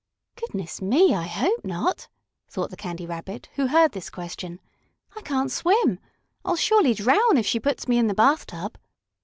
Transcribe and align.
"Goodness 0.35 0.81
me, 0.81 1.13
I 1.13 1.27
hope 1.27 1.63
not!" 1.63 2.07
thought 2.49 2.71
the 2.71 2.75
Candy 2.75 3.05
Rabbit, 3.05 3.49
who 3.53 3.67
heard 3.67 3.91
this 3.91 4.09
question. 4.09 4.59
"I 5.15 5.21
can't 5.21 5.51
swim! 5.51 5.99
I'll 6.43 6.55
surely 6.55 6.95
drown 6.95 7.37
if 7.37 7.45
she 7.45 7.59
puts 7.59 7.87
me 7.87 7.99
in 7.99 8.07
the 8.07 8.15
bathtub!" 8.15 8.79